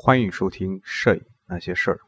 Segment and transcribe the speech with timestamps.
[0.00, 1.98] 欢迎收听《摄影那些事儿》。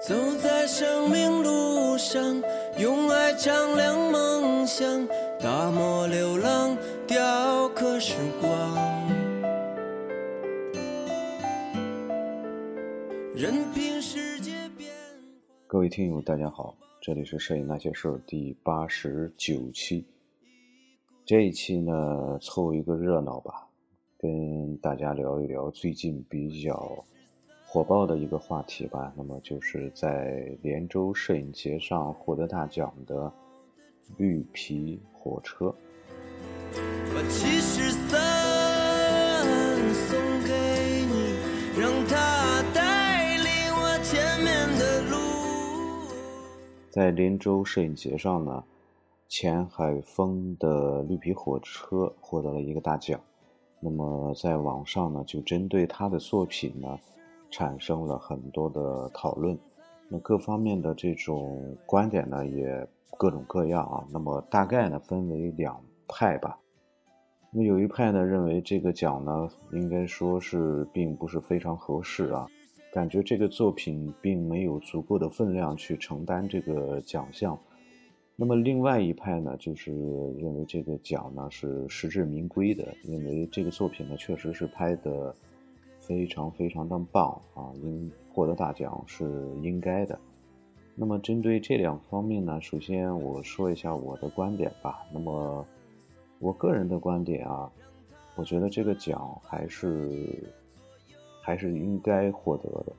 [0.00, 2.42] 走在生命路上，
[2.78, 5.06] 用爱丈量梦想，
[5.38, 6.74] 大漠流浪，
[7.06, 8.74] 雕刻时光。
[13.34, 14.90] 任凭世界变。
[15.66, 20.06] 各位听友，大家好，这里是《摄影那些事儿》第八十九期。
[21.26, 23.66] 这一期呢，凑一个热闹吧，
[24.18, 27.02] 跟大家聊一聊最近比较
[27.64, 29.10] 火爆的一个话题吧。
[29.16, 33.32] 那么就是在连州摄影节上获得大奖的
[34.18, 35.74] 绿皮火车。
[36.74, 39.42] 把七十三
[39.94, 41.38] 送给你，
[41.80, 45.16] 让它带领我前面的路。
[46.90, 48.62] 在连州摄影节上呢，
[49.36, 53.20] 钱海峰的绿皮火车获得了一个大奖。
[53.80, 56.96] 那么在网上呢，就针对他的作品呢，
[57.50, 59.58] 产生了很多的讨论。
[60.08, 62.86] 那各方面的这种观点呢，也
[63.18, 64.06] 各种各样啊。
[64.08, 66.56] 那么大概呢，分为两派吧。
[67.50, 72.46] 那么有一派呢，认为这个奖呢，应该说是并不是非常合适啊，
[72.92, 77.58] 感觉这个作品并没有足够的分量去承担这个奖项。
[78.36, 85.32] 那么另外一派呢，就是认为这个奖呢是实至名归的，因为这个作品呢确实是拍的
[85.98, 89.24] 非常非常的棒啊，应获得大奖是
[89.62, 90.18] 应该的。
[90.96, 95.06] 那么针对这两方面呢，首先我说一下我的观点吧。
[95.12, 95.64] 那么
[96.40, 97.70] 我个人的观点啊，
[98.34, 100.52] 我觉得这个奖还是
[101.40, 102.92] 还是应该获得的。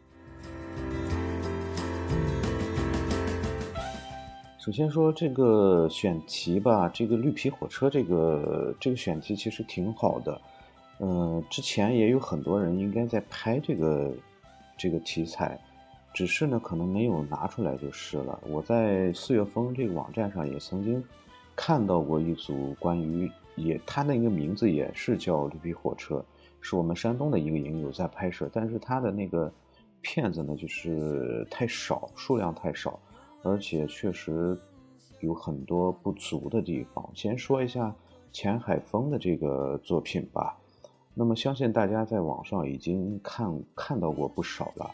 [4.65, 10.41] 首先说这个选题吧，这个绿皮火车这个这个选题其实挺好的，
[11.01, 14.11] 嗯、之前也有很多人应该在拍这个
[14.75, 15.55] 这个题材，
[16.15, 18.39] 只是呢可能没有拿出来就是了。
[18.49, 21.03] 我在四月风这个网站上也曾经
[21.55, 26.25] 看到过一组关于也，他那个名字也是叫绿皮火车，
[26.59, 29.53] 是我们山东的一个影友在拍摄，但是他的那个
[30.01, 32.99] 片子呢就是太少，数量太少。
[33.45, 34.59] 而且确实
[35.21, 37.07] 有很多不足的地方。
[37.13, 37.95] 先说一下
[38.33, 40.57] 钱海峰的这个作品吧。
[41.13, 44.91] 那么相信大家在网上已经看看到过不少了。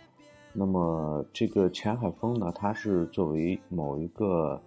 [0.53, 4.61] 那么这个钱海峰呢，他是作为某一个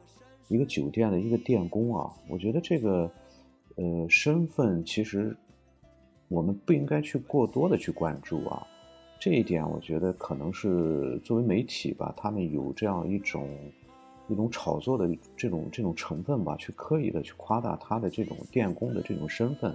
[0.49, 3.11] 一个酒店的一个电工啊，我觉得这个
[3.77, 5.37] 呃身份其实
[6.29, 8.67] 我们不应该去过多的去关注啊。
[9.25, 13.49] 这一点我觉得可能是作为媒体吧，他们有这样一种
[14.29, 19.75] 一种炒作的这种这种成分吧，去刻意的去夸大他的这种电工的这种身份，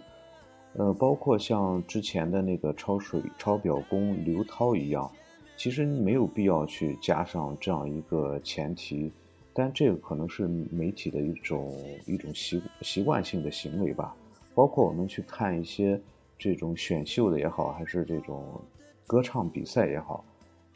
[0.74, 5.10] 呃，包括像之前的那个抄水抄表工刘涛一样，
[5.58, 9.12] 其实没有必要去加上这样一个前提，
[9.52, 14.16] 但这个可能是媒体的一种一种习习惯性的行为吧，
[14.54, 16.00] 包括我们去看一些
[16.38, 18.62] 这种选秀的也好，还是这种。
[19.10, 20.24] 歌唱比赛也好，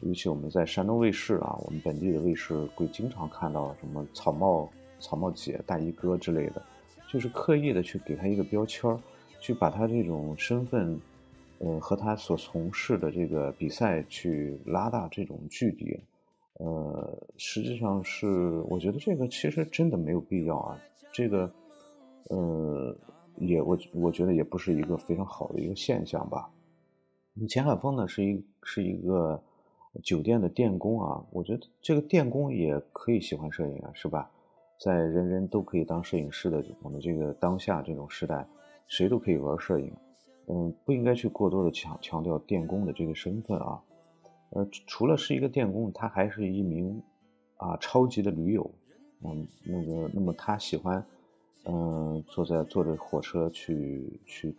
[0.00, 4.68] 尤其我们在山东卫视啊，我们本地的卫视会经常看到什么草帽、
[4.98, 6.60] 草帽姐、大衣哥之类的，
[7.08, 8.98] 就是刻意的去给他一个标签儿，
[9.38, 11.00] 去把他这种身份，
[11.60, 15.96] 呃，和他所从事的这个比赛去拉大这种距离，
[16.54, 20.76] 呃，实际上是我觉得这个其实真的没有必要啊，
[21.12, 21.48] 这个，
[22.30, 22.96] 呃，
[23.36, 26.50] 也我我觉得也不是一个非常好的一个现象吧。
[27.48, 29.42] 钱海峰呢是一是一个
[30.02, 34.30] 酒店的电工啊，我觉得这个电工也可以喜欢摄影啊，是吧？
[34.78, 38.46] 在人人都可以当摄影师的我们这个当下这种时代，
[38.86, 39.92] 谁都可以玩摄影，
[40.46, 43.82] 嗯，不应该去过多的强强调电工的这个身份啊。
[44.50, 47.02] 呃，除了是一个电工，他还是一名
[47.56, 48.70] 啊超级的驴友，
[49.24, 51.04] 嗯，那个那么他喜欢
[51.64, 54.54] 嗯坐在坐着火车去去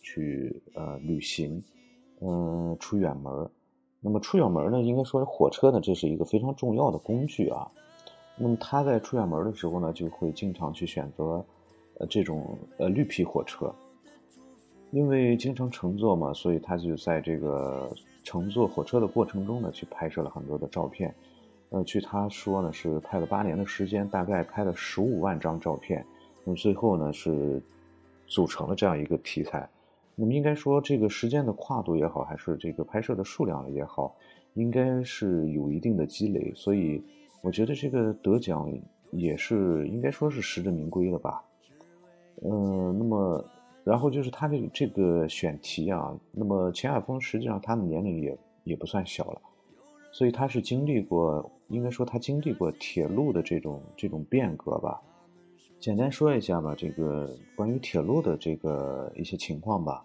[0.00, 1.62] 去呃旅行。
[2.26, 3.50] 嗯，出远门
[4.00, 7.70] 那么出远门呢，应该说火车呢，这是一个非常重要的工具啊。
[8.36, 11.44] 那么他在出远门的时候呢，就会经常去选择
[11.98, 13.70] 呃这种呃绿皮火车，
[14.90, 17.90] 因为经常乘坐嘛，所以他就在这个
[18.22, 21.14] 乘坐火车的过程中呢，去拍摄了很多的照片。
[21.70, 26.04] 呃，据他说呢，是拍了八年的时间，大概拍了十五万张照片。
[26.44, 27.62] 那么最后呢，是
[28.26, 29.68] 组成了这样一个题材。
[30.16, 34.14] 那么应该说，这个时间的跨度也好，还是这个拍摄的数量也好，
[34.54, 37.02] 应该是有一定的积累，所以
[37.42, 38.72] 我觉得这个得奖
[39.10, 41.44] 也是应该说是实至名归了吧。
[42.42, 43.44] 嗯，那么
[43.82, 49.40] 然后就是他的这个选题啊，那么钱海峰实际上他的年龄也也不算小了，
[50.12, 55.02] 所以他是经历过，应该说他经历过铁路的这种这种变革吧。
[55.78, 60.04] 简单说一下吧，这个关于铁路的这个一些情况吧。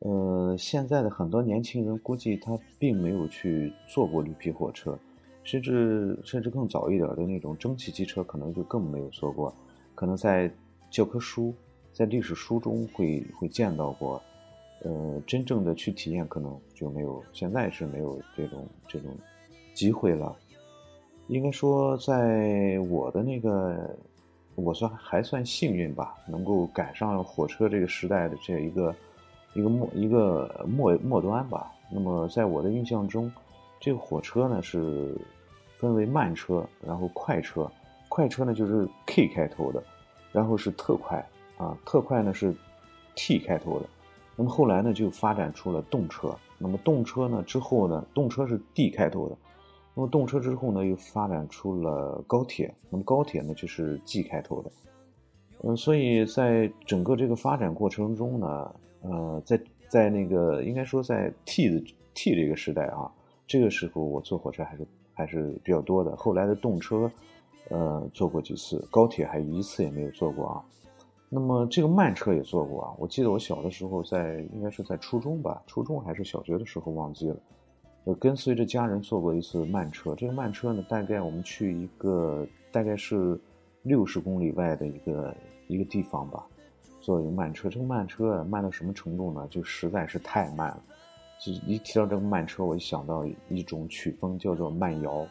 [0.00, 4.98] 呃，现在的很多年轻人估计他并没有去坐过绿皮火车，
[5.44, 9.54] 甚至甚至更早一点的那种蒸汽机车，可能就更没有坐过。
[9.94, 10.50] 可能在
[10.90, 11.54] 教科书、
[11.92, 14.20] 在历史书中会会见到过，
[14.82, 17.22] 呃，真正的去体验可能就没有。
[17.32, 19.16] 现在是没有这种这种
[19.74, 20.36] 机会了。
[21.26, 23.96] 应该说，在我的那个，
[24.58, 28.94] 我算还算幸运吧，能够赶上火车这个时代的这一个。
[29.54, 31.72] 一个末一个末末端吧。
[31.90, 33.32] 那么在我的印象中，
[33.80, 35.16] 这个火车呢是
[35.74, 37.68] 分为慢车，然后快车。
[38.10, 39.82] 快车呢就是 K 开头的，
[40.32, 41.26] 然后是特快
[41.56, 42.54] 啊，特快呢是
[43.16, 43.86] T 开头的。
[44.36, 46.36] 那么后来呢就发展出了动车。
[46.58, 49.36] 那么动车呢之后呢，动车是 D 开头的。
[49.98, 52.72] 那么动车之后呢又发展出了高铁。
[52.88, 54.70] 那么高铁呢就是 G 开头的。
[55.64, 58.74] 嗯，所以在整个这个发展过程中呢。
[59.00, 63.08] 呃，在在那个应该说在 T 的 T 这个时代啊，
[63.46, 66.16] 这个时候我坐火车还是还是比较多的。
[66.16, 67.08] 后来的动车，
[67.68, 70.64] 呃，坐过几次，高铁还一次也没有坐过啊。
[71.28, 72.94] 那么这个慢车也坐过啊。
[72.98, 77.36] 我记得我小的时候在应该是在初中吧，初中还是小学的时候忘记了，
[78.08, 80.14] 我跟随着家人坐过一次慢车。
[80.14, 83.38] 这个慢车呢，大概我们去一个大概是
[83.82, 86.42] 六十公里外的一个一个地方吧。
[87.02, 89.46] 坐一个慢车，这个慢车慢到什么程度呢？
[89.50, 90.82] 就实在是太慢了。
[91.38, 95.26] 就一提到这个慢车，我就想到一种曲风，叫做慢摇。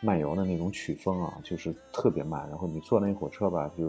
[0.00, 2.48] 慢摇的那种曲风啊，就是特别慢。
[2.48, 3.88] 然后你坐那火车吧，就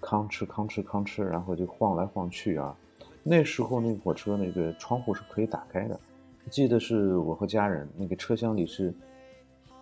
[0.00, 2.72] 吭哧吭哧吭哧，然后就晃来晃去啊。
[3.24, 5.98] 那时候那火车那个窗户是可以打开的。
[6.50, 8.92] 记得是我和家人，那个车厢里是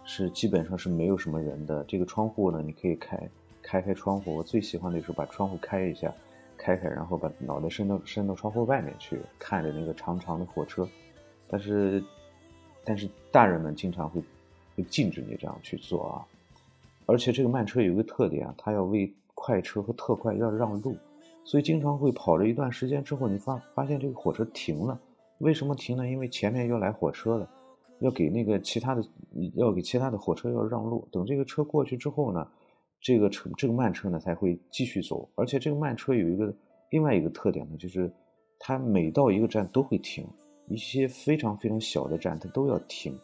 [0.04, 1.82] 是基本上是没有什么人的。
[1.84, 3.18] 这个窗户呢，你可以开
[3.62, 4.36] 开开窗户。
[4.36, 6.12] 我最喜欢的是把窗户开一下。
[6.60, 10.86] 开开，然后把脑袋伸到伸到窗户外面去，看着那个长长的火车。
[11.46, 12.02] 但是，
[12.84, 14.20] 但是大人们经常会
[14.74, 16.26] 会禁止你这样去做啊。
[17.06, 20.96] 而且这个慢车有一个特点啊，它要为快车和特快要让路，
[21.44, 24.98] 所以经常会跑了一段时间之后，你发发现这个火车停了。
[25.38, 26.08] 为什么停呢？
[26.08, 27.48] 因为前面要来火车了，
[28.00, 29.02] 要给那个其他的
[29.54, 31.06] 要给其他的火车要让路。
[31.10, 32.46] 等这个车过去之后呢？
[33.00, 36.52] 这个车，这个慢车呢才会继续走，而且这个慢车有一个
[36.90, 38.12] 另外一个特点呢，就是
[38.58, 40.26] 它每到一个站都会停，
[40.66, 43.16] 一些非常非常小的站它都要停，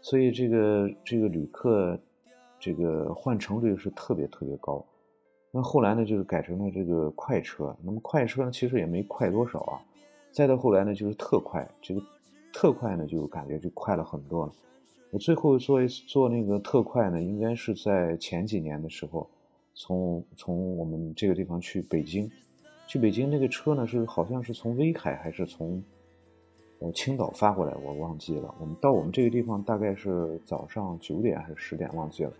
[0.00, 2.00] 所以这个这个旅客
[2.58, 4.82] 这个换乘率是特别特别高。
[5.52, 9.82] 那后来呢，就是改成了这个快车，那么快车呢其实也没快多少啊，
[10.32, 12.02] 再到后来呢就是特快，这个
[12.52, 14.52] 特快呢就感觉就快了很多了。
[15.10, 19.28] 我最后做一做那个特快呢，应该是在前几年的时候，
[19.74, 22.30] 从从我们这个地方去北京，
[22.86, 25.82] 去北京那个车呢是好像是从威海还是从
[26.78, 28.54] 呃青岛发过来，我忘记了。
[28.60, 32.32] 我们到我们这个地方大概是早上九点还是十点，忘记了。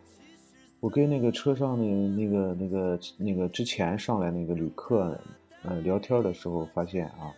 [0.78, 5.18] 我跟那个车上的那个那个那个之前上来那个旅客
[5.64, 7.34] 呃聊天的时候，发现啊，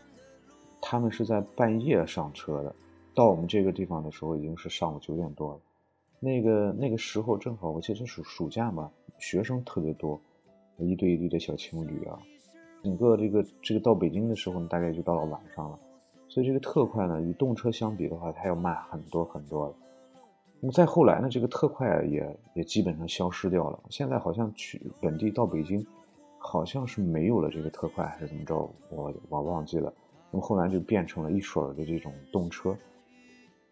[0.83, 2.75] 他们是在半夜上车的。
[3.15, 5.61] 到我们这个地方的时候，已经是上午九点多了。
[6.19, 10.21] 那个那个时候正好，我记得暑暑假嘛，学生特别多，
[10.79, 12.19] 一对一对的小情侣啊。
[12.83, 15.79] 整个这个这个到北京的时候呢，大概就到了晚上了。
[16.29, 19.75] 所以这个特快呢，与动车相比的话，它要慢很多很多了。
[20.59, 23.79] 那么再后来呢，这个特快也也基本上消失掉了。
[23.91, 25.85] 现在好像去本地到北京，
[26.39, 28.57] 好像是没有了这个特快，还是怎么着？
[28.89, 29.93] 我我忘记了。
[30.33, 32.77] 那么后来就变成了一水儿的这种动车。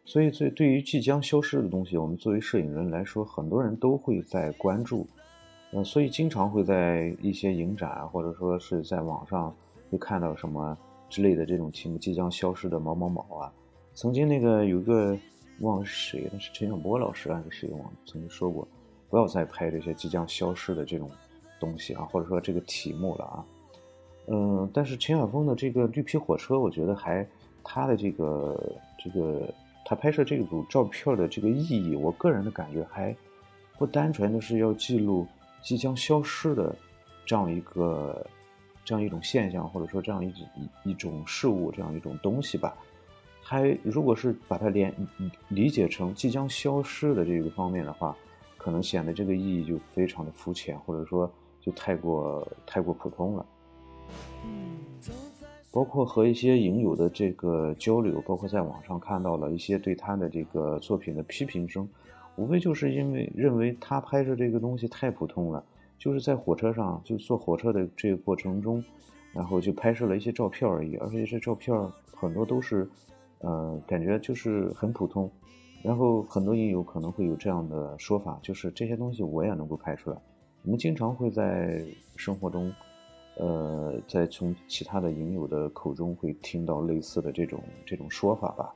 [0.05, 5.07] 所以，对对于即将消失的东西，我们作为摄影人来说，很多人都会在关注，
[5.73, 9.55] 嗯，所以经常会在一些影展啊，或者说是在网上
[9.91, 10.77] 会看到什么
[11.09, 13.53] 之类的这种题目，即将消失的某某某啊。
[13.95, 15.17] 曾经那个有个
[15.61, 18.67] 忘了是谁，那是陈晓波老师还是谁忘了，曾经说过，
[19.09, 21.09] 不要再拍这些即将消失的这种
[21.61, 23.47] 东西啊，或者说这个题目了啊。
[24.33, 27.27] 嗯，但是陈晓峰的这个绿皮火车，我觉得还
[27.63, 29.53] 他的这个这个。
[29.83, 33.17] 他拍摄这组照片的这个意义，我个人的感觉还
[33.77, 35.27] 不单纯的是要记录
[35.63, 36.77] 即将消失的
[37.27, 38.25] 这样一个
[38.85, 40.29] 这样一种现象，或者说这样一
[40.85, 42.77] 一一种事物，这样一种东西吧。
[43.43, 44.95] 还如果是把它连
[45.49, 48.17] 理解成即将消失的这个方面的话，
[48.59, 51.29] 可能显得这个意义就非常的肤浅，或者说
[51.61, 53.45] 就太过太过普通了。
[55.73, 61.89] 包括和一些影友的这个交流，包括在网上看到了一些对他的这个作品的批评声，
[62.35, 65.65] 无非就是因为认为他拍摄这个东西太普通了，
[65.97, 68.83] 就是在火车上就坐火车的这个过程中，
[69.33, 71.73] 然后就拍摄了一些照片而已，而且这些照片
[72.13, 72.89] 很多都是，
[73.39, 75.31] 呃，感觉就是很普通，
[75.85, 80.17] 然后很多影友可能会有这样的说法，就是这些东西我也能够拍出来，
[80.65, 81.81] 我们经常会在
[82.17, 82.73] 生活中。
[83.41, 88.71] 呃，在从其他的影友的口中会听到类似的这种这种说法吧。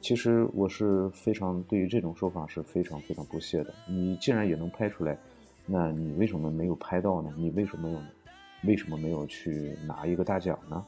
[0.00, 3.74] 其实我是非常对于这种说法是非常非常不屑的。
[3.88, 5.18] 你既然也能拍出来，
[5.66, 7.34] 那你为什么没有拍到呢？
[7.36, 8.00] 你为什么没有
[8.62, 10.84] 为什么没有去拿一个大奖呢？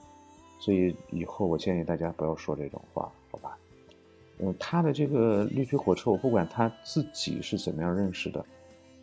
[0.61, 3.59] 所以以后我建议大家不要说这种话，好吧？
[4.39, 8.47] 嗯，他的这个绿皮火车，我不管他自己是怎么样认识的，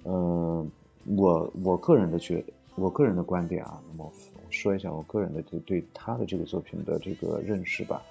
[0.05, 0.71] 嗯，
[1.17, 2.41] 我我个人的觉。
[2.79, 8.01] 我个人的观点啊，那么我说一下我个人的对对他的这个作品的这个认识吧。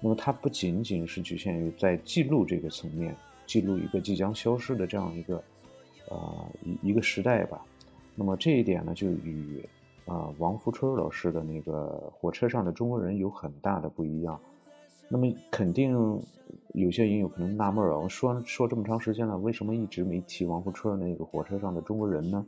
[0.00, 3.14] 那么他不仅仅是局限于在记录这个层面，
[3.46, 5.42] 记录一个即将消失的这样一个，
[6.08, 7.64] 呃一一个时代吧。
[8.14, 9.62] 那么这一点呢，就与
[10.06, 14.40] 啊王福春老师的那个火车上的中国人有很大的不一样。
[15.08, 16.22] 那么肯定
[16.74, 22.44] 有些影友可能纳闷啊，我说说这么长时间了，为什么一直没提王福春那个火车上的中国人呢？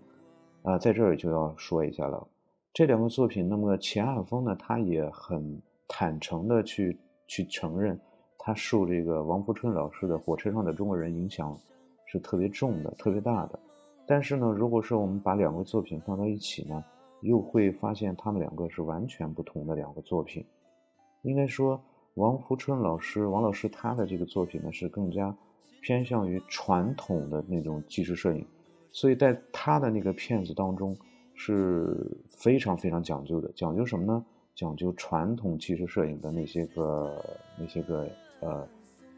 [0.63, 2.25] 啊，在这儿就要说一下了，
[2.73, 7.99] 这两个作品，那么钱海峰呢，他也很坦诚的去去承认，
[8.39, 11.59] 他受这个王福春老师的《火车上的中国人》影响
[12.07, 13.59] 是特别重的、特别大的。
[14.07, 16.85] 但是呢，如果说我们把两个作品放到一起呢，
[17.23, 20.45] 又会发现他们两个是完全不同的两个作品。
[21.23, 21.81] 应该说，
[22.15, 25.35] 王福春老师、王老师他的这个作品呢，是更加
[25.81, 28.47] 偏向于传统的那种纪实摄影。
[28.93, 30.95] 所以在他的那个片子当中
[31.35, 31.97] 是
[32.29, 34.25] 非常非常讲究的，讲究什么呢？
[34.55, 37.25] 讲究传统纪实摄影的那些个
[37.59, 38.07] 那些个
[38.41, 38.69] 呃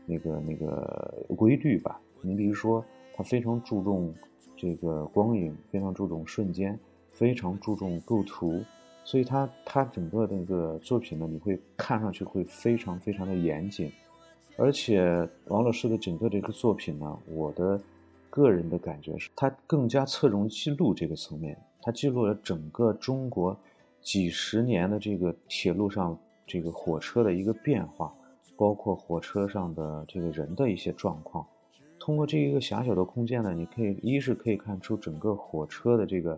[0.06, 2.00] 那个那个规律吧。
[2.22, 2.84] 你比如说，
[3.16, 4.14] 他非常注重
[4.56, 6.78] 这个光影，非常注重瞬间，
[7.10, 8.62] 非常注重构图，
[9.02, 13.90] 所以他他整个那个作品呢，你会看上去会非常非常的严谨。
[14.56, 17.80] 而且王老师的整个这个作品呢，我的。
[18.34, 23.56] 个人的感觉是，它更加侧重记录这个层面，它记录了整个中国
[24.00, 28.12] 几十年的这个铁路上这个火车的一个变化，
[28.56, 31.46] 包括火车上的这个人的一些状况。
[32.00, 36.36] 通过这一个狭小的空间呢，你可以一是可以看出整个火车的这个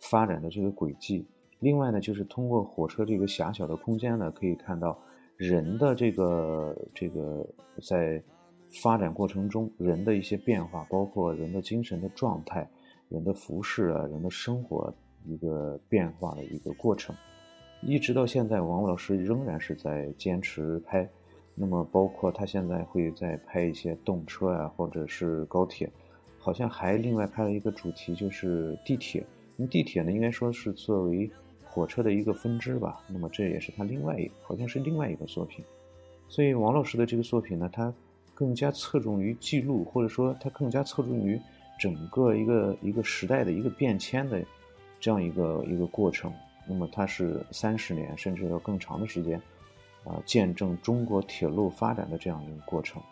[0.00, 1.24] 发展的这个轨迹，
[1.60, 4.98] 另外呢，就是通过火车这个狭小的空间呢，可以看到
[5.38, 7.46] 人的这个这个
[7.82, 8.22] 在。
[8.70, 12.68] 发展过程中，人的一些变化，包括人的精神的状态、
[13.08, 14.92] 人的服饰啊、人的生活
[15.24, 17.16] 一个变化的一个过程，
[17.82, 21.08] 一直到现在，王老师仍然是在坚持拍。
[21.54, 25.90] 那么，包括他现在会在拍一些动车啊，或者是高铁，
[26.38, 29.24] 好像还另外拍了一个主题，就是地铁。
[29.56, 31.28] 那么地铁呢，应该说是作为
[31.64, 33.00] 火车的一个分支吧。
[33.08, 35.64] 那么，这也是他另外一，好像是另外一个作品。
[36.28, 37.92] 所以，王老师的这个作品呢，他。
[38.38, 41.36] 更加侧重于记录，或者说它更加侧重于
[41.76, 44.40] 整个一个一个时代的一个变迁的
[45.00, 46.32] 这样一个一个过程。
[46.68, 49.42] 那么它是三十年甚至要更长的时间
[50.04, 53.02] 啊，见证中国铁路发展的这样一个过程。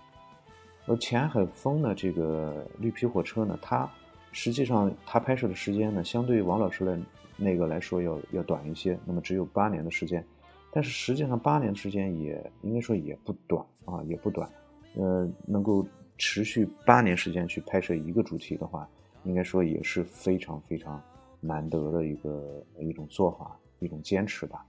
[0.87, 3.91] 而钱海峰呢，这个绿皮火车呢，它
[4.31, 6.97] 实际上它拍摄的时间呢，相对于王老师的
[7.37, 10.25] 那个来说要要短一些，那么只有八年的时间。
[10.71, 14.49] 但是实际上八年的时间也应该说也不短啊，也不短。
[14.97, 15.87] 呃，能够
[16.17, 18.89] 持续八年时间去拍摄一个主题的话，
[19.25, 20.99] 应该说也是非常非常
[21.39, 24.65] 难得的一个一种做法，一种坚持吧。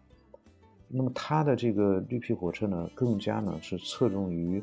[0.90, 4.62] 那么他的这个绿皮火车呢，更加呢是侧重于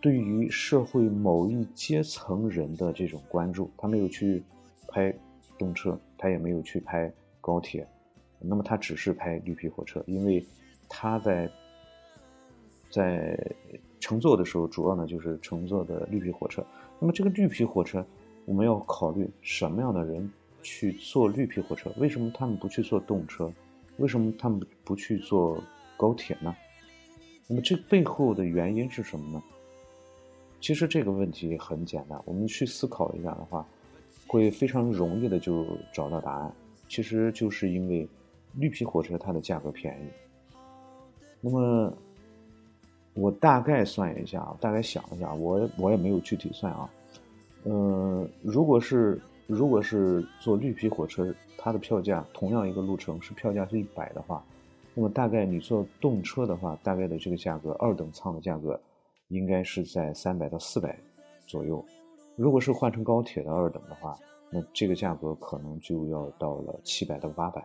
[0.00, 4.42] 对于社会某一阶层人的这种关注，他没有去
[4.88, 5.14] 拍
[5.58, 7.86] 动车，他也没有去拍高铁，
[8.38, 10.42] 那么他只是拍绿皮火车，因为
[10.88, 11.50] 他在
[12.90, 13.38] 在。
[14.04, 16.62] 乘坐的时候，主要呢就是乘坐的绿皮火车。
[17.00, 18.04] 那么这个绿皮火车，
[18.44, 20.30] 我们要考虑什么样的人
[20.62, 21.90] 去坐绿皮火车？
[21.96, 23.50] 为什么他们不去坐动车？
[23.96, 25.58] 为什么他们不去坐
[25.96, 26.54] 高铁呢？
[27.46, 29.42] 那么这背后的原因是什么呢？
[30.60, 33.66] 其实这个问题很简单，我们去思考一下的话，
[34.26, 36.54] 会非常容易的就找到答案。
[36.90, 38.06] 其实就是因为
[38.56, 40.56] 绿皮火车它的价格便宜。
[41.40, 41.90] 那么。
[43.14, 46.90] 我大概算一下，大概想一下，我我也没有具体算啊。
[47.64, 54.44] 嗯，如果是如果是坐绿皮火车，它的票价同样一个路程是票价是一百的话，
[54.94, 58.78] 那么大概你坐动车的话，大概的这个价格，二等舱的价格
[59.28, 60.98] 应该是在三百到四百
[61.46, 61.82] 左右。
[62.36, 64.18] 如果是换成高铁的二等的话，
[64.50, 67.64] 那这个价格可能就要到了七百到八百。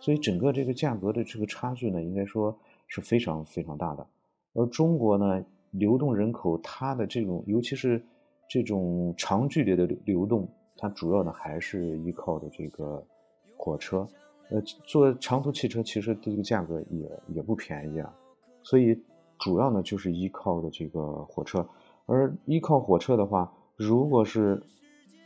[0.00, 2.56] 所以整个这个价格的这个差距呢，应该说
[2.88, 4.06] 是非常非常大的。
[4.56, 8.02] 而中国呢，流动人口它的这种，尤其是
[8.48, 10.48] 这种长距离的流流动。
[10.78, 13.02] 它主要呢还是依靠的这个
[13.56, 14.06] 火车，
[14.50, 18.14] 呃，坐长途汽车其实这个价格也也不便宜啊，
[18.62, 18.94] 所以
[19.38, 21.66] 主要呢就是依靠的这个火车，
[22.04, 24.62] 而依靠火车的话，如果是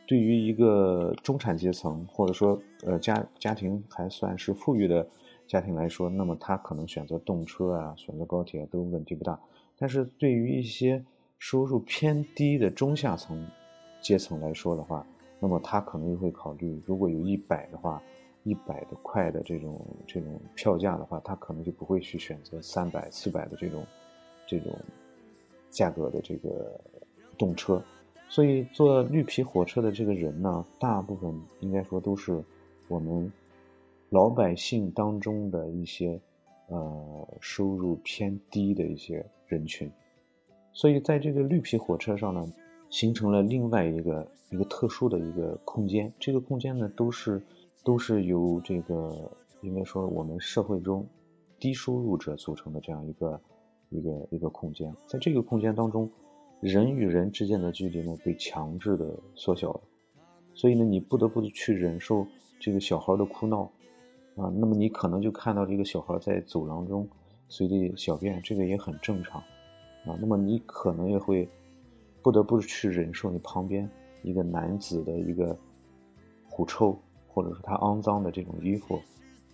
[0.07, 5.05] 对于一个中产阶层或者说呃家家庭还算是富裕的
[5.51, 9.37] 家庭来说，那么他可能选择动车啊，选择高铁都问题不大，
[9.77, 11.05] 但是对于一些
[11.41, 13.49] 收入偏低的中下层
[14.01, 15.05] 阶层来说的话，
[15.41, 18.01] 那么他可能又会考虑，如果有一百的话，
[18.45, 23.85] 一百的块的这种这种票价的话，他可能就不会去选择三百、四百的这种
[24.47, 24.73] 这种
[25.69, 26.81] 价格的这个
[27.37, 27.83] 动车。
[28.29, 32.41] 所以坐绿皮火车的这个人呢，大部分应该说都是
[32.87, 33.33] 我们
[34.11, 36.21] 老百姓当中的一些
[36.69, 39.91] 呃收入偏低的一些人群。
[40.73, 42.47] 所以在这个绿皮火车上呢。
[42.91, 47.41] 形成了另外一个一个特殊的一个空间，这个空间呢都是
[47.85, 51.07] 都是由这个应该说我们社会中
[51.61, 53.41] 低收入者组成的这样一个
[53.91, 56.11] 一个一个空间，在这个空间当中，
[56.59, 59.81] 人与人之间的距离呢被强制的缩小了，
[60.53, 62.27] 所以呢你不得不去忍受
[62.59, 63.71] 这个小孩的哭闹
[64.41, 67.07] 啊，那么你可能就看到这个小孩在走廊中
[67.49, 69.41] 随地小便，这个也很正常
[70.07, 71.49] 啊，那么你可能也会。
[72.23, 73.89] 不得不去忍受你旁边
[74.23, 75.57] 一个男子的一个
[76.51, 76.95] 狐臭，
[77.27, 78.97] 或者说他肮脏的这种衣服，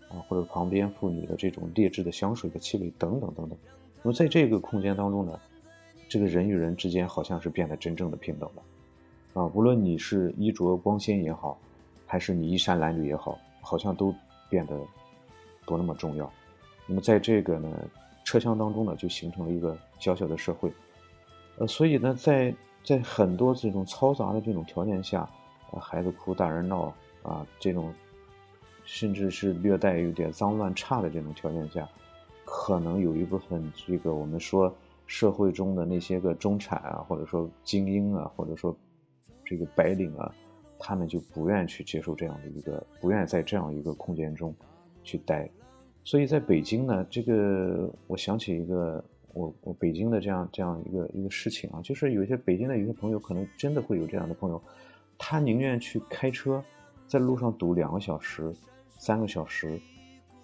[0.08, 3.56] 啊，或者旁边妇女的这种劣质的香水的气味等等等等。
[4.02, 5.38] 那么在这个空间当中呢，
[6.08, 11.56] 这个人与人之间好像是变得真正的平等了，啊，无论你是衣着光鲜也好，
[12.04, 14.12] 还是你衣衫褴褛也好，好像都
[14.48, 14.78] 变得
[15.64, 16.30] 不那么重要。
[16.86, 17.68] 那么在这个呢
[18.24, 20.72] 车厢当中呢，就形成了一个小小的社会。
[21.58, 22.54] 呃，所以呢，在
[22.84, 25.28] 在很多这种嘈杂的这种条件下，
[25.72, 27.92] 呃，孩子哭，大人闹啊，这种，
[28.84, 31.88] 甚至是略带有点脏乱差的这种条件下，
[32.44, 34.72] 可能有一部分这个我们说
[35.06, 38.76] 社会中的那些个中产啊，或者说精英啊，或者说
[39.44, 40.32] 这个白领啊，
[40.78, 44.54] 他们就不愿去接受这样的一个，不愿在这样一个空间中
[45.02, 45.48] 去待。
[46.04, 49.04] 所以在北京呢，这个我想起一个。
[49.38, 54.58] 我我北京的这样这样一个一个事情啊，就是有一些北京的有些朋友可能真的会有这样的朋友，
[55.18, 56.64] 他宁愿去开车，
[57.06, 58.50] 在路上堵两个小时、
[58.96, 59.78] 三个小时，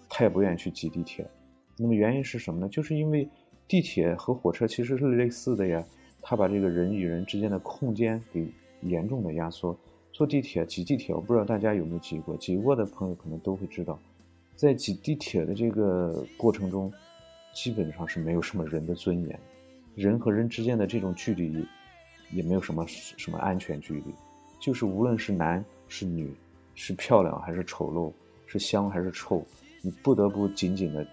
[0.07, 1.27] 他也不愿意去挤地铁。
[1.75, 2.69] 那么原因是什么呢？
[2.69, 3.27] 就是因为
[3.67, 5.83] 地铁和火车其实是类似的呀，
[6.21, 8.47] 它把这个人与人之间的空间给
[8.83, 9.75] 严重的压缩。
[10.23, 13.99] 坐地铁挤地铁，我不知道大家有没有挤过，挤过的朋友可能都会知道，
[14.55, 16.89] 在挤地铁的这个过程中。
[17.53, 19.39] 基本上是没有什么人的尊严，
[19.93, 21.63] 人和人之间的这种距离，
[22.31, 24.05] 也没有什么什么安全距离，
[24.59, 26.33] 就是无论是男是女，
[26.73, 28.11] 是漂亮还是丑陋，
[28.47, 29.45] 是香还是臭，
[29.83, 31.05] 你不得不紧紧的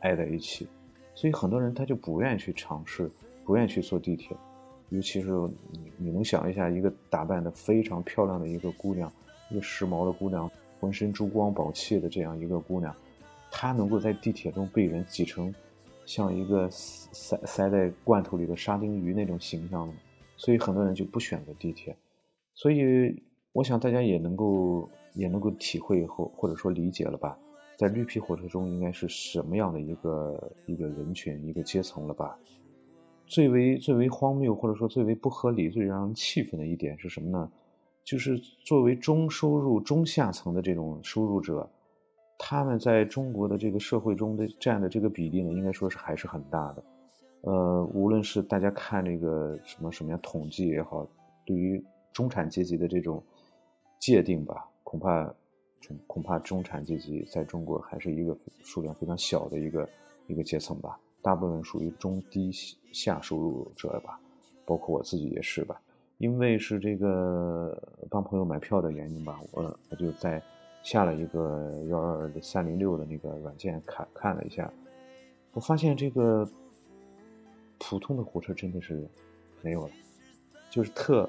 [0.00, 0.68] 挨在一起。
[1.14, 3.10] 所以很多人他就不愿意去尝试，
[3.46, 4.36] 不愿意去坐地铁，
[4.90, 5.30] 尤其是
[5.70, 9.12] 你你能想一下，一个打扮的非常漂亮的一个姑娘，
[9.50, 12.94] 一个时髦的姑娘，浑身珠光宝气的这样一个姑娘，
[13.50, 15.54] 她能够在地铁中被人挤成。
[16.06, 19.92] 像一个塞塞在罐头里的沙丁鱼那种形象吗
[20.38, 21.94] 所以很多人就不选择地铁。
[22.54, 23.22] 所以
[23.52, 27.38] 我想大家也能够也能够体会后或者说理解了吧，
[27.76, 32.38] 在绿皮火车中应该是什么样的一个一个人群一个阶层了吧？
[33.28, 37.50] 最为最为荒谬或者说最为不合理、最让人气愤的一点是什么呢？
[38.04, 41.68] 就是作为中收入中下层的这种收入者。
[42.40, 46.84] 他们在中国的这个社会中的占的这个比例呢，应该说是还是很大的。
[47.40, 51.04] 呃，无论是大家看这个什么什么样统计也好，
[51.44, 53.20] 对于中产阶级的这种
[53.98, 55.34] 界定吧，恐怕
[56.06, 59.88] 恐怕中产阶级在中国还是一个数量非常小的一个
[60.28, 62.50] 一个阶层吧，大部分属于中低
[62.92, 64.18] 下收入者吧，
[64.64, 65.80] 包括我自己也是吧。
[66.18, 70.42] 因为是这个帮朋友买票的原因吧，我我就在。
[70.80, 74.72] 下了一个幺二三零六的那个软件，看看了一下，
[75.52, 76.48] 我发现这个
[77.78, 79.06] 普通的火车真的是
[79.60, 79.92] 没有了，
[80.70, 81.28] 就是特，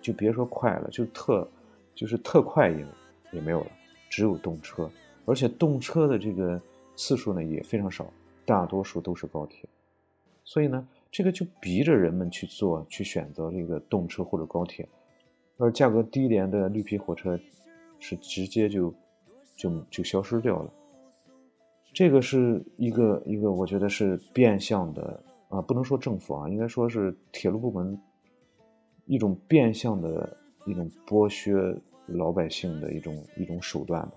[0.00, 1.46] 就别说快了，就特
[1.96, 2.86] 就是特快也
[3.32, 3.70] 也没有了，
[4.08, 4.88] 只有动车，
[5.26, 6.58] 而且动车的这个
[6.94, 8.06] 次数呢也非常少，
[8.46, 9.68] 大多数都是高铁，
[10.44, 14.88] 所以呢，这个就逼着人们去做，去选择这个动车或者高铁，
[15.58, 17.38] 而价格低廉的绿皮火车
[17.98, 18.94] 是直接就
[19.56, 20.72] 就就消失掉了。
[21.92, 27.98] 这个是一个一个，我觉得是变相的啊，不能说政府啊，应该说是铁路部门
[29.06, 31.74] 一种变相的一种剥削
[32.06, 34.12] 老百姓的一种一种手段吧。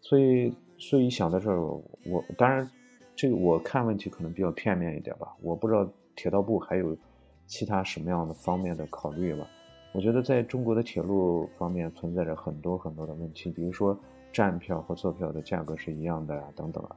[0.00, 2.68] 所以，所以想到这儿，我当然
[3.16, 6.96] 这个我看问题可能比较片面一点吧，我不知道铁道部还有
[7.46, 9.48] 其他什么样的方面的考虑吧。
[9.92, 13.98] 我觉得在中国的铁路方面存在着很多很多的问题，比如说。
[14.32, 16.96] 站票和坐票的价格是一样的呀，等等啊。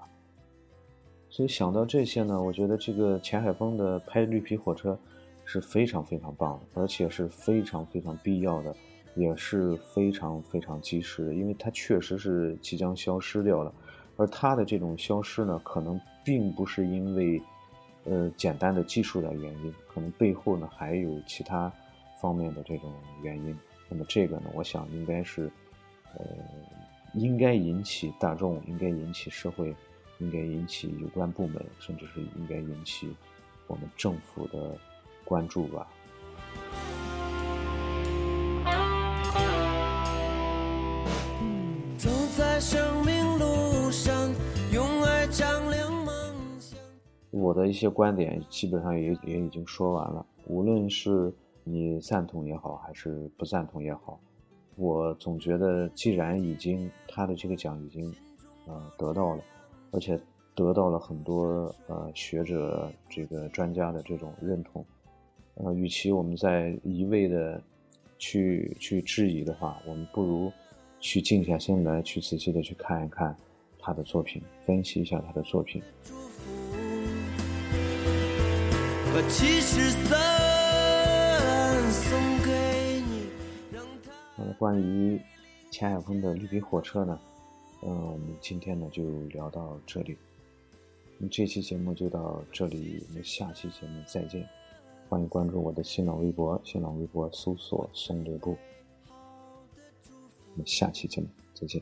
[1.29, 4.99] 所以想到这些呢，我觉得这个钱海峰的拍绿皮火车
[5.45, 8.75] 是非常非常棒的，而且是非常非常必要的，
[9.15, 13.73] 也是非常非常及时的，因为它确实是即将消失掉了。
[14.19, 17.41] 而它的这种消失呢，可能并不是因为
[18.03, 21.71] 呃简单的技术的原因，可能背后呢还有其他
[22.21, 23.57] 方面的这种原因。
[23.87, 25.51] 那么这个呢，我想应该是
[26.13, 26.23] 呃。
[27.15, 29.75] 应该引起大众，应该引起社会，
[30.19, 33.11] 应该引起有关部门，甚至是应该引起
[33.65, 34.77] 我们政府的
[35.25, 35.87] 关注吧。
[47.31, 51.31] 我的一些观点基本上也也已经说完了，无论是
[51.63, 54.19] 你赞同也好，还是不赞同也好。
[54.75, 58.11] 我总觉得，既然已经他的这个奖已经，
[58.65, 59.43] 呃，得到了，
[59.91, 60.19] 而且
[60.55, 64.83] 得到了很多呃学者这个专家的这种认同，
[65.55, 67.61] 呃，与其我们在一味的
[68.17, 70.51] 去去质疑的话，我们不如
[70.99, 73.35] 去静下心来，去仔细的去看一看
[73.77, 75.83] 他的作品，分析一下他的作品。
[79.11, 83.03] 把七十三送给。
[84.57, 85.19] 关于
[85.71, 87.19] 钱海峰的绿皮火车呢，
[87.81, 90.17] 嗯，我们今天呢就聊到这里。
[91.17, 94.47] 那这期节目就到这里，我们下期节目再见。
[95.09, 98.55] 欢迎关注我的新浪微博，新浪微博搜索“松略部”。
[100.53, 101.81] 我们下期节目再见。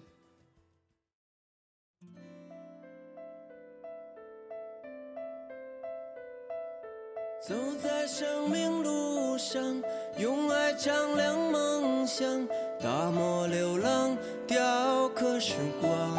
[8.20, 9.62] 生命路上，
[10.18, 12.26] 用爱丈量梦想，
[12.82, 16.18] 大漠流浪，雕刻时光。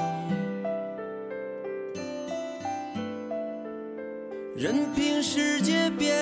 [4.57, 6.17] 任凭世界变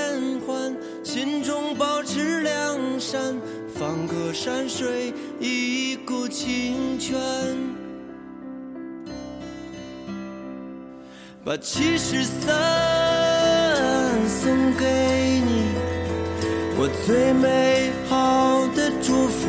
[0.46, 3.38] 幻，心中保持良善，
[3.78, 7.18] 放歌山水，一股清泉，
[11.44, 13.36] 把七十三。
[14.28, 15.25] 送给
[16.78, 19.48] 我最美好的祝福，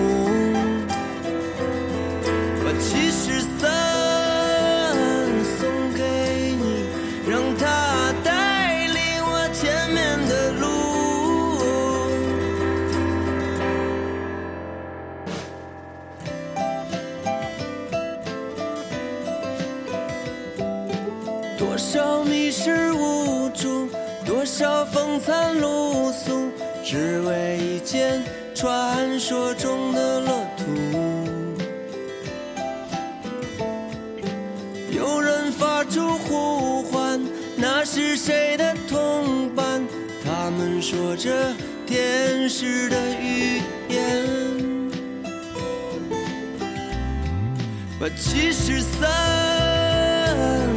[26.90, 28.24] 只为一件
[28.56, 30.64] 传说中的乐土。
[34.96, 37.20] 有人发出呼唤，
[37.58, 39.86] 那是谁的同伴？
[40.24, 41.54] 他们说着
[41.86, 44.26] 天使的语言，
[48.00, 49.06] 把七十三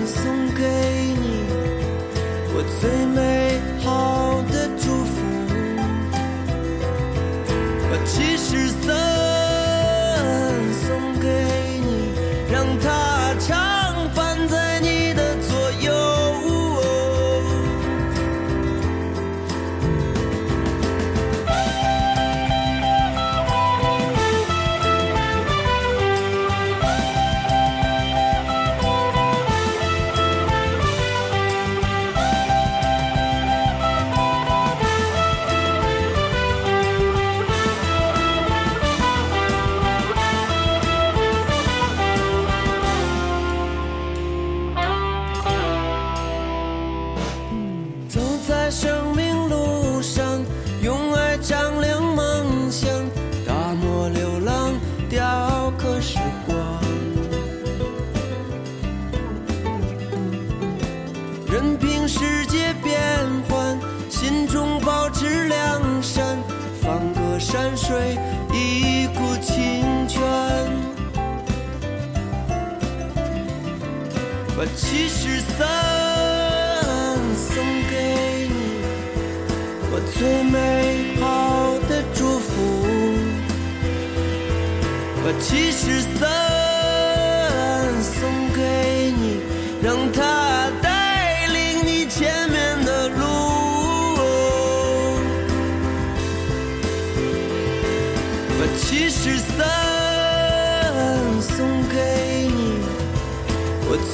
[0.08, 0.64] 送给
[1.20, 1.44] 你，
[2.52, 2.64] 我。
[2.80, 3.39] 最美
[74.90, 75.19] 把七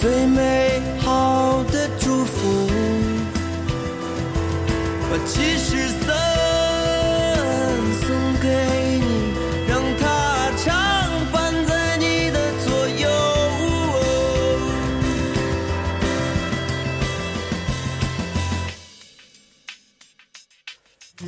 [0.01, 2.69] 最美好的祝福。
[5.09, 6.07] 把七十三
[8.01, 8.07] 送
[8.43, 8.49] 给
[8.99, 9.07] 你，
[9.69, 10.67] 让它常
[11.33, 13.09] 伴在你的左右。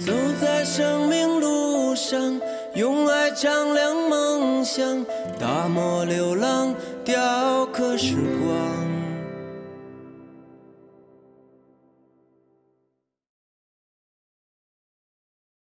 [0.05, 2.41] 走在生命路上，
[2.75, 5.05] 用爱丈量梦想，
[5.39, 8.15] 大漠流浪，雕刻时。